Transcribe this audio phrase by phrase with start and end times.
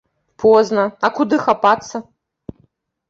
[0.43, 1.95] Позна, а куды хапацца?